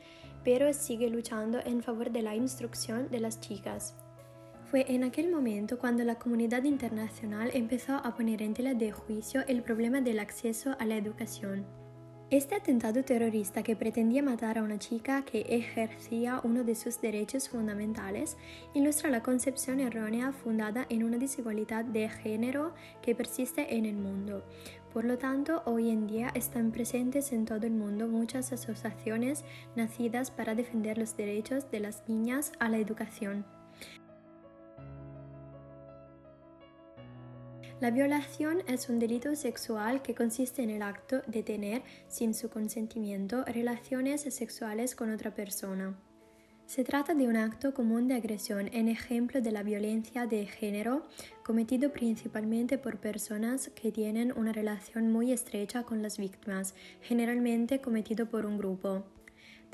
pero 0.43 0.73
sigue 0.73 1.09
luchando 1.09 1.59
en 1.65 1.83
favor 1.83 2.11
de 2.11 2.21
la 2.21 2.35
instrucción 2.35 3.09
de 3.09 3.19
las 3.19 3.41
chicas. 3.41 3.95
Fue 4.71 4.85
en 4.91 5.03
aquel 5.03 5.29
momento 5.29 5.77
cuando 5.77 6.03
la 6.03 6.15
comunidad 6.15 6.63
internacional 6.63 7.51
empezó 7.53 7.95
a 7.95 8.15
poner 8.15 8.41
en 8.41 8.53
tela 8.53 8.73
de 8.73 8.91
juicio 8.91 9.43
el 9.47 9.61
problema 9.61 10.01
del 10.01 10.19
acceso 10.19 10.75
a 10.79 10.85
la 10.85 10.95
educación. 10.95 11.82
Este 12.29 12.55
atentado 12.55 13.03
terrorista 13.03 13.61
que 13.61 13.75
pretendía 13.75 14.23
matar 14.23 14.57
a 14.57 14.63
una 14.63 14.79
chica 14.79 15.23
que 15.23 15.41
ejercía 15.41 16.41
uno 16.43 16.63
de 16.63 16.73
sus 16.73 16.99
derechos 16.99 17.49
fundamentales 17.49 18.37
ilustra 18.73 19.11
la 19.11 19.21
concepción 19.21 19.79
errónea 19.79 20.31
fundada 20.31 20.87
en 20.89 21.03
una 21.03 21.17
desigualdad 21.17 21.85
de 21.85 22.09
género 22.09 22.73
que 23.03 23.13
persiste 23.13 23.75
en 23.75 23.85
el 23.85 23.97
mundo. 23.97 24.43
Por 24.93 25.05
lo 25.05 25.17
tanto, 25.17 25.61
hoy 25.65 25.89
en 25.89 26.07
día 26.07 26.31
están 26.33 26.71
presentes 26.71 27.31
en 27.33 27.45
todo 27.45 27.67
el 27.67 27.73
mundo 27.73 28.07
muchas 28.07 28.51
asociaciones 28.51 29.43
nacidas 29.75 30.31
para 30.31 30.55
defender 30.55 30.97
los 30.97 31.15
derechos 31.15 31.69
de 31.69 31.81
las 31.81 32.07
niñas 32.07 32.51
a 32.59 32.69
la 32.69 32.77
educación. 32.77 33.45
La 37.79 37.91
violación 37.91 38.63
es 38.67 38.87
un 38.87 38.99
delito 38.99 39.35
sexual 39.35 40.01
que 40.01 40.15
consiste 40.15 40.63
en 40.63 40.69
el 40.69 40.81
acto 40.81 41.21
de 41.27 41.43
tener, 41.43 41.81
sin 42.07 42.33
su 42.33 42.49
consentimiento, 42.49 43.43
relaciones 43.45 44.21
sexuales 44.21 44.95
con 44.95 45.11
otra 45.11 45.35
persona. 45.35 45.95
Se 46.65 46.83
trata 46.83 47.13
de 47.13 47.27
un 47.27 47.35
acto 47.35 47.73
común 47.73 48.07
de 48.07 48.15
agresión 48.15 48.69
en 48.73 48.87
ejemplo 48.87 49.41
de 49.41 49.51
la 49.51 49.63
violencia 49.63 50.25
de 50.25 50.45
género 50.45 51.05
cometido 51.43 51.91
principalmente 51.91 52.77
por 52.77 52.99
personas 52.99 53.69
que 53.75 53.91
tienen 53.91 54.33
una 54.35 54.53
relación 54.53 55.11
muy 55.11 55.31
estrecha 55.33 55.83
con 55.83 56.01
las 56.01 56.17
víctimas, 56.17 56.73
generalmente 57.01 57.81
cometido 57.81 58.27
por 58.27 58.45
un 58.45 58.57
grupo. 58.57 59.03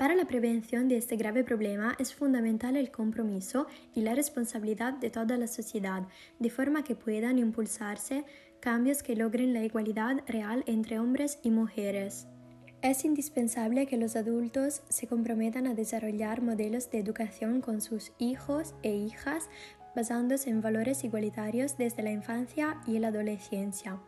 Para 0.00 0.14
la 0.14 0.24
prevención 0.24 0.88
de 0.88 0.96
este 0.96 1.16
grave 1.16 1.44
problema 1.44 1.94
es 1.98 2.14
fundamental 2.14 2.74
el 2.74 2.90
compromiso 2.90 3.66
y 3.94 4.00
la 4.00 4.14
responsabilidad 4.14 4.94
de 4.94 5.10
toda 5.10 5.36
la 5.36 5.46
sociedad, 5.46 6.08
de 6.38 6.48
forma 6.48 6.84
que 6.84 6.94
puedan 6.94 7.38
impulsarse 7.38 8.24
cambios 8.60 9.02
que 9.02 9.14
logren 9.14 9.52
la 9.52 9.62
igualdad 9.62 10.22
real 10.26 10.64
entre 10.66 10.98
hombres 10.98 11.38
y 11.42 11.50
mujeres. 11.50 12.26
Es 12.80 13.04
indispensable 13.04 13.84
que 13.84 13.98
los 13.98 14.16
adultos 14.16 14.80
se 14.88 15.06
comprometan 15.06 15.66
a 15.66 15.74
desarrollar 15.74 16.40
modelos 16.40 16.90
de 16.90 16.98
educación 16.98 17.60
con 17.60 17.82
sus 17.82 18.12
hijos 18.18 18.74
e 18.82 18.96
hijas 18.96 19.50
basándose 19.94 20.48
en 20.48 20.62
valores 20.62 21.04
igualitarios 21.04 21.76
desde 21.76 22.02
la 22.02 22.10
infancia 22.10 22.80
y 22.86 22.98
la 23.00 23.08
adolescencia. 23.08 24.00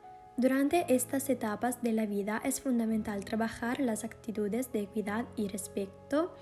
Durante 0.42 0.92
estas 0.92 1.30
etapas 1.30 1.80
de 1.82 1.92
la 1.92 2.04
vida 2.04 2.42
es 2.44 2.61
fundamental 2.61 3.25
trabajar 3.25 3.78
las 3.78 4.02
actitudes 4.02 4.72
de 4.72 4.80
equidad 4.80 5.25
y 5.37 5.46
respeto 5.46 6.34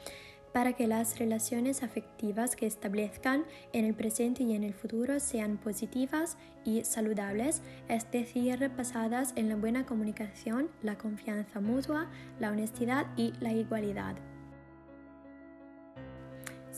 para 0.55 0.73
que 0.73 0.87
las 0.87 1.19
relaciones 1.19 1.83
afectivas 1.83 2.57
que 2.57 2.67
establezcan 2.67 3.45
en 3.75 3.85
el 3.85 3.93
presente 3.93 4.43
y 4.43 4.55
en 4.55 4.65
el 4.65 4.73
futuro 4.73 5.21
sean 5.21 5.59
positivas 5.59 6.39
y 6.65 6.83
saludables, 6.83 7.61
es 7.91 8.11
decir, 8.11 8.71
basadas 8.75 9.35
en 9.37 9.51
la 9.51 9.57
buena 9.57 9.85
comunicación, 9.85 10.71
la 10.83 10.97
confianza 10.97 11.61
mutua, 11.61 12.09
la 12.39 12.53
honestidad 12.53 13.05
y 13.19 13.35
la 13.39 13.53
igualdad. 13.53 14.17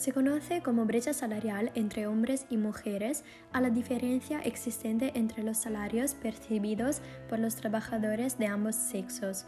Se 0.02 0.10
conoce 0.10 0.62
como 0.62 0.84
brecha 0.84 1.12
salarial 1.12 1.70
entre 1.76 2.08
hombres 2.08 2.46
y 2.50 2.56
mujeres 2.56 3.22
a 3.52 3.60
la 3.60 3.70
diferencia 3.70 4.40
existente 4.40 5.12
entre 5.14 5.44
los 5.44 5.58
salarios 5.58 6.16
percibidos 6.16 7.00
por 7.28 7.38
los 7.38 7.54
trabajadores 7.54 8.36
de 8.36 8.46
ambos 8.48 8.74
sexos 8.74 9.46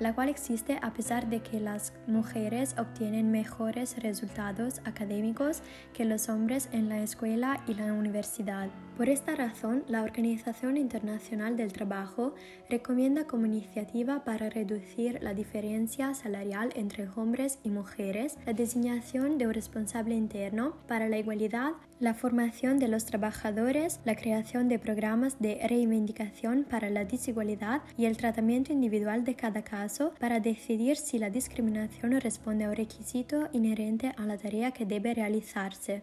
la 0.00 0.14
cual 0.14 0.28
existe 0.28 0.78
a 0.82 0.92
pesar 0.92 1.28
de 1.28 1.40
que 1.40 1.60
las 1.60 1.92
mujeres 2.06 2.74
obtienen 2.78 3.30
mejores 3.30 3.96
resultados 4.02 4.80
académicos 4.84 5.62
que 5.92 6.04
los 6.04 6.28
hombres 6.28 6.68
en 6.72 6.88
la 6.88 7.02
escuela 7.02 7.62
y 7.68 7.74
la 7.74 7.92
universidad. 7.92 8.70
Por 8.96 9.08
esta 9.08 9.34
razón, 9.34 9.84
la 9.88 10.02
Organización 10.02 10.76
Internacional 10.76 11.56
del 11.56 11.72
Trabajo 11.72 12.34
recomienda 12.68 13.26
como 13.26 13.46
iniciativa 13.46 14.24
para 14.24 14.50
reducir 14.50 15.18
la 15.22 15.34
diferencia 15.34 16.14
salarial 16.14 16.70
entre 16.74 17.08
hombres 17.14 17.58
y 17.62 17.70
mujeres 17.70 18.38
la 18.46 18.52
designación 18.52 19.38
de 19.38 19.46
un 19.46 19.54
responsable 19.54 20.14
interno 20.14 20.74
para 20.86 21.08
la 21.08 21.18
igualdad 21.18 21.72
la 22.00 22.14
formación 22.14 22.78
de 22.78 22.88
los 22.88 23.04
trabajadores, 23.04 24.00
la 24.04 24.16
creación 24.16 24.68
de 24.68 24.78
programas 24.78 25.38
de 25.38 25.60
reivindicación 25.68 26.64
para 26.64 26.88
la 26.88 27.04
desigualdad 27.04 27.82
y 27.98 28.06
el 28.06 28.16
tratamiento 28.16 28.72
individual 28.72 29.24
de 29.24 29.36
cada 29.36 29.62
caso 29.62 30.12
para 30.18 30.40
decidir 30.40 30.96
si 30.96 31.18
la 31.18 31.28
discriminación 31.28 32.18
responde 32.18 32.64
a 32.64 32.70
un 32.70 32.76
requisito 32.76 33.48
inherente 33.52 34.12
a 34.16 34.24
la 34.24 34.38
tarea 34.38 34.70
que 34.70 34.86
debe 34.86 35.12
realizarse. 35.12 36.02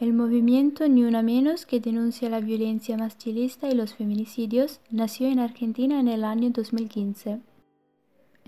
El 0.00 0.12
movimiento 0.12 0.86
Ni 0.86 1.02
Una 1.02 1.22
Menos, 1.22 1.66
que 1.66 1.80
denuncia 1.80 2.28
la 2.28 2.38
violencia 2.38 2.96
machista 2.96 3.68
y 3.68 3.74
los 3.74 3.94
feminicidios, 3.94 4.80
nació 4.90 5.26
en 5.26 5.40
Argentina 5.40 5.98
en 5.98 6.06
el 6.06 6.22
año 6.22 6.50
2015. 6.50 7.40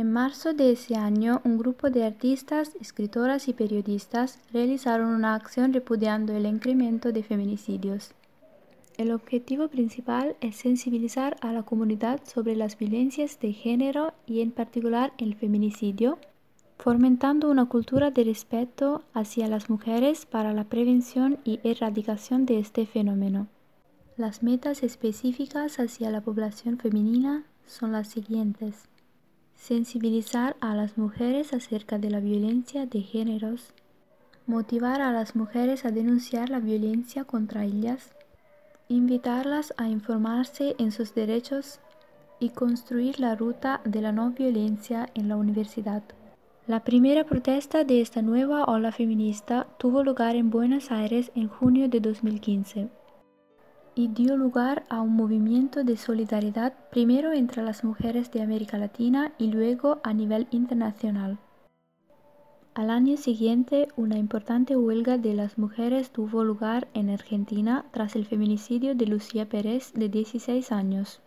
En 0.00 0.12
marzo 0.14 0.54
de 0.54 0.72
ese 0.72 0.96
año, 0.96 1.42
un 1.44 1.58
grupo 1.58 1.90
de 1.90 2.06
artistas, 2.06 2.74
escritoras 2.80 3.48
y 3.48 3.52
periodistas 3.52 4.38
realizaron 4.50 5.08
una 5.08 5.34
acción 5.34 5.74
repudiando 5.74 6.32
el 6.32 6.46
incremento 6.46 7.12
de 7.12 7.22
feminicidios. 7.22 8.12
El 8.96 9.12
objetivo 9.12 9.68
principal 9.68 10.36
es 10.40 10.56
sensibilizar 10.56 11.36
a 11.42 11.52
la 11.52 11.64
comunidad 11.64 12.22
sobre 12.24 12.56
las 12.56 12.78
violencias 12.78 13.38
de 13.40 13.52
género 13.52 14.14
y 14.24 14.40
en 14.40 14.52
particular 14.52 15.12
el 15.18 15.34
feminicidio, 15.34 16.18
fomentando 16.78 17.50
una 17.50 17.66
cultura 17.66 18.10
de 18.10 18.24
respeto 18.24 19.02
hacia 19.12 19.48
las 19.48 19.68
mujeres 19.68 20.24
para 20.24 20.54
la 20.54 20.64
prevención 20.64 21.36
y 21.44 21.60
erradicación 21.62 22.46
de 22.46 22.58
este 22.58 22.86
fenómeno. 22.86 23.48
Las 24.16 24.42
metas 24.42 24.82
específicas 24.82 25.78
hacia 25.78 26.08
la 26.08 26.22
población 26.22 26.78
femenina 26.78 27.44
son 27.66 27.92
las 27.92 28.08
siguientes. 28.08 28.89
Sensibilizar 29.60 30.56
a 30.60 30.74
las 30.74 30.96
mujeres 30.96 31.52
acerca 31.52 31.98
de 31.98 32.08
la 32.08 32.20
violencia 32.20 32.86
de 32.86 33.02
géneros. 33.02 33.74
Motivar 34.46 35.02
a 35.02 35.12
las 35.12 35.36
mujeres 35.36 35.84
a 35.84 35.90
denunciar 35.90 36.48
la 36.48 36.60
violencia 36.60 37.24
contra 37.24 37.64
ellas. 37.64 38.14
Invitarlas 38.88 39.74
a 39.76 39.86
informarse 39.86 40.76
en 40.78 40.92
sus 40.92 41.14
derechos 41.14 41.78
y 42.38 42.48
construir 42.48 43.20
la 43.20 43.34
ruta 43.36 43.82
de 43.84 44.00
la 44.00 44.12
no 44.12 44.30
violencia 44.30 45.10
en 45.12 45.28
la 45.28 45.36
universidad. 45.36 46.02
La 46.66 46.82
primera 46.82 47.24
protesta 47.24 47.84
de 47.84 48.00
esta 48.00 48.22
nueva 48.22 48.64
ola 48.64 48.92
feminista 48.92 49.66
tuvo 49.78 50.02
lugar 50.02 50.36
en 50.36 50.48
Buenos 50.48 50.90
Aires 50.90 51.30
en 51.34 51.48
junio 51.48 51.90
de 51.90 52.00
2015 52.00 52.88
y 54.00 54.08
dio 54.08 54.34
lugar 54.34 54.84
a 54.88 55.02
un 55.02 55.14
movimiento 55.14 55.84
de 55.84 55.98
solidaridad 55.98 56.72
primero 56.90 57.34
entre 57.34 57.62
las 57.62 57.84
mujeres 57.84 58.32
de 58.32 58.40
América 58.40 58.78
Latina 58.78 59.34
y 59.36 59.48
luego 59.48 60.00
a 60.02 60.14
nivel 60.14 60.48
internacional. 60.50 61.38
Al 62.72 62.88
año 62.88 63.18
siguiente, 63.18 63.88
una 63.96 64.16
importante 64.16 64.74
huelga 64.74 65.18
de 65.18 65.34
las 65.34 65.58
mujeres 65.58 66.12
tuvo 66.12 66.44
lugar 66.44 66.88
en 66.94 67.10
Argentina 67.10 67.84
tras 67.90 68.16
el 68.16 68.24
feminicidio 68.24 68.94
de 68.94 69.04
Lucía 69.04 69.46
Pérez 69.46 69.92
de 69.92 70.08
16 70.08 70.72
años. 70.72 71.20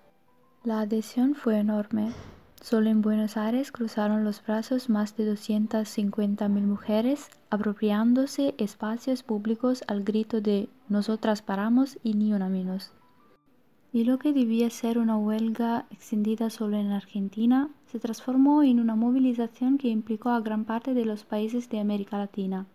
La 0.64 0.80
adhesión 0.80 1.36
fue 1.36 1.60
enorme. 1.60 2.12
Solo 2.64 2.90
en 2.90 3.02
Buenos 3.02 3.36
Aires 3.36 3.74
cruzaron 3.74 4.24
los 4.24 4.42
brazos 4.42 4.90
más 4.90 5.18
de 5.18 5.30
250.000 5.30 6.48
mujeres, 6.62 7.28
apropiándose 7.50 8.56
espacios 8.58 9.22
públicos 9.22 9.84
al 9.88 10.06
grito 10.06 10.40
de 10.40 10.70
Nosotras 10.88 11.42
paramos 11.42 12.00
y 12.04 12.14
ni 12.14 12.32
una 12.32 12.48
menos. 12.48 12.94
Y 13.92 14.06
lo 14.06 14.18
que 14.18 14.32
debía 14.32 14.70
ser 14.70 14.98
una 14.98 15.18
huelga 15.18 15.88
extendida 15.92 16.50
solo 16.50 16.78
en 16.78 16.94
Argentina 16.94 17.70
se 17.88 18.00
transformó 18.00 18.64
en 18.64 18.80
una 18.80 18.96
movilización 18.96 19.78
que 19.78 19.90
implicó 19.90 20.30
a 20.30 20.40
gran 20.40 20.64
parte 20.64 20.94
de 20.94 21.04
los 21.04 21.26
países 21.26 21.68
de 21.70 21.82
América 21.82 22.18
Latina, 22.18 22.66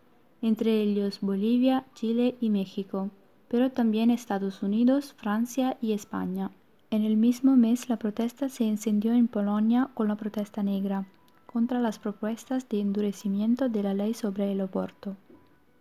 entre 0.43 0.83
ellos 0.83 1.21
Bolivia, 1.23 1.87
Chile 1.95 2.37
y 2.43 2.51
México, 2.51 3.09
pero 3.49 3.73
también 3.73 4.11
Estados 4.11 4.63
Unidos, 4.63 5.15
Francia 5.17 5.79
y 5.81 5.95
España. 5.95 6.51
En 6.91 7.05
el 7.05 7.19
mismo 7.19 7.55
mes 7.55 7.91
la 7.91 7.99
protesta 7.99 8.49
se 8.49 8.67
encendió 8.67 9.13
en 9.13 9.29
Polonia 9.29 9.91
con 9.93 10.09
la 10.09 10.17
protesta 10.17 10.63
negra 10.63 11.07
contra 11.45 11.81
las 11.81 11.99
propuestas 11.99 12.67
de 12.69 12.81
endurecimiento 12.81 13.69
de 13.69 13.83
la 13.83 13.93
ley 13.93 14.15
sobre 14.15 14.53
el 14.53 14.61
aborto, 14.63 15.17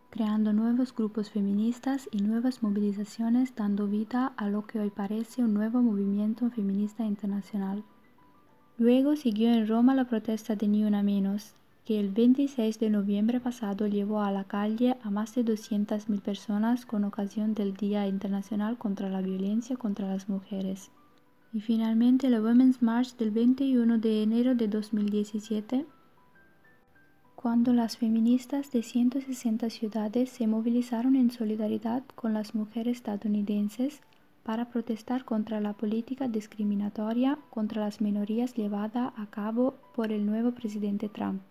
creando 0.09 0.51
nuevos 0.51 0.93
grupos 0.93 1.29
feministas 1.29 2.09
y 2.11 2.21
nuevas 2.21 2.61
movilizaciones 2.61 3.55
dando 3.55 3.87
vida 3.87 4.33
a 4.35 4.49
lo 4.49 4.65
que 4.65 4.79
hoy 4.79 4.89
parece 4.89 5.43
un 5.43 5.53
nuevo 5.53 5.81
movimiento 5.81 6.49
feminista 6.49 7.05
internacional. 7.05 7.83
Luego 8.77 9.15
siguió 9.15 9.51
en 9.51 9.67
Roma 9.67 9.95
la 9.95 10.05
protesta 10.05 10.55
de 10.55 10.67
Ni 10.67 10.83
Una 10.83 11.03
Menos, 11.03 11.53
que 11.87 12.01
el 12.01 12.09
26 12.09 12.79
de 12.79 12.89
noviembre 12.89 13.39
pasado 13.39 13.87
llevó 13.87 14.21
a 14.21 14.29
la 14.29 14.43
calle 14.43 14.97
a 15.03 15.09
más 15.09 15.33
de 15.35 15.45
200.000 15.45 16.19
personas 16.19 16.85
con 16.85 17.05
ocasión 17.05 17.53
del 17.53 17.75
Día 17.75 18.05
Internacional 18.07 18.77
contra 18.77 19.07
la 19.07 19.21
Violencia 19.21 19.77
contra 19.77 20.09
las 20.09 20.27
Mujeres. 20.27 20.91
Y 21.53 21.61
finalmente 21.61 22.29
la 22.29 22.41
Women's 22.41 22.81
March 22.81 23.15
del 23.15 23.31
21 23.31 23.99
de 23.99 24.21
enero 24.21 24.53
de 24.53 24.67
2017, 24.67 25.85
cuando 27.37 27.71
las 27.71 27.95
feministas 27.95 28.69
de 28.73 28.83
160 28.83 29.69
ciudades 29.69 30.29
se 30.29 30.45
movilizaron 30.45 31.15
en 31.15 31.31
solidaridad 31.31 32.03
con 32.15 32.33
las 32.33 32.53
mujeres 32.53 32.97
estadounidenses 32.97 34.01
para 34.43 34.65
protestar 34.65 35.23
contra 35.23 35.61
la 35.61 35.71
política 35.71 36.27
discriminatoria 36.27 37.39
contra 37.49 37.85
las 37.85 38.01
minorías 38.01 38.55
llevada 38.55 39.13
a 39.15 39.27
cabo 39.27 39.75
por 39.95 40.11
el 40.11 40.25
nuevo 40.25 40.51
presidente 40.51 41.07
Trump. 41.07 41.41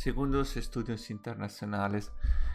Según 0.00 0.32
los 0.32 0.56
estudios 0.56 1.10
internacionales, 1.10 2.10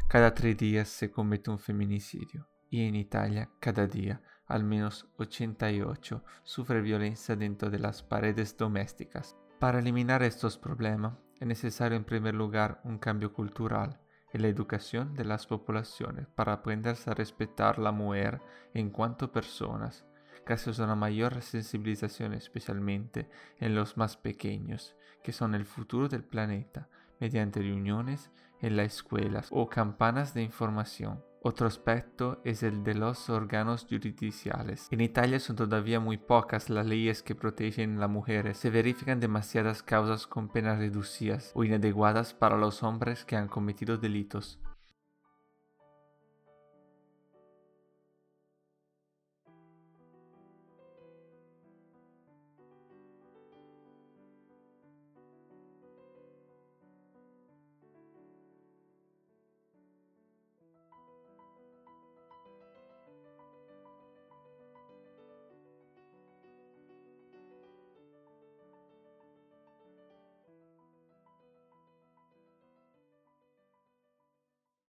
cada 0.08 0.34
tres 0.34 0.58
días 0.58 0.90
se 0.90 1.12
comete 1.12 1.52
un 1.52 1.60
feminicidio 1.60 2.50
y 2.72 2.88
en 2.88 2.96
Italia 2.96 3.52
cada 3.60 3.86
día 3.86 4.24
al 4.48 4.64
menos 4.64 5.08
88 5.18 6.24
sufre 6.42 6.82
violencia 6.82 7.36
dentro 7.36 7.70
de 7.70 7.78
las 7.78 8.02
paredes 8.02 8.58
domésticas. 8.58 9.38
Para 9.60 9.78
eliminar 9.78 10.24
estos 10.24 10.58
problemas 10.58 11.20
es 11.40 11.46
necesario 11.46 11.96
en 11.96 12.04
primer 12.04 12.34
lugar 12.34 12.82
un 12.84 12.98
cambio 12.98 13.32
cultural 13.32 14.02
en 14.34 14.42
la 14.42 14.48
educación 14.48 15.14
de 15.14 15.26
las 15.26 15.46
poblaciones 15.46 16.26
para 16.26 16.54
aprenderse 16.54 17.12
a 17.12 17.14
respetar 17.14 17.78
la 17.78 17.92
mujer 17.92 18.42
en 18.74 18.90
cuanto 18.90 19.32
personas, 19.32 20.04
gracias 20.48 20.80
a 20.80 20.86
una 20.86 20.96
mayor 20.96 21.40
sensibilización 21.44 22.34
especialmente 22.34 23.30
en 23.60 23.76
los 23.76 23.98
más 23.98 24.18
pequeños, 24.18 24.96
que 25.22 25.32
son 25.32 25.54
el 25.54 25.66
futuro 25.66 26.10
del 26.10 26.24
planeta, 26.24 26.90
mediante 27.20 27.62
reuniones 27.62 28.32
en 28.62 28.78
las 28.78 28.96
escuelas 28.96 29.48
o 29.52 29.70
campanas 29.70 30.34
de 30.34 30.44
información. 30.44 31.24
Otro 31.48 31.68
aspecto 31.68 32.42
es 32.44 32.64
el 32.64 32.84
de 32.84 32.96
los 32.96 33.30
órganos 33.30 33.86
judiciales. 33.88 34.88
En 34.90 35.00
Italia 35.00 35.40
son 35.40 35.56
todavía 35.56 36.00
muy 36.00 36.18
pocas 36.18 36.72
las 36.72 36.88
leyes 36.88 37.22
que 37.22 37.36
protegen 37.36 37.98
a 37.98 38.00
las 38.00 38.10
mujeres. 38.10 38.58
Se 38.58 38.72
verifican 38.72 39.20
demasiadas 39.20 39.84
causas 39.84 40.26
con 40.26 40.50
penas 40.50 40.80
reducidas 40.80 41.52
o 41.54 41.64
inadecuadas 41.64 42.34
para 42.34 42.58
los 42.58 42.82
hombres 42.82 43.26
que 43.26 43.36
han 43.36 43.48
cometido 43.48 43.98
delitos. 43.98 44.60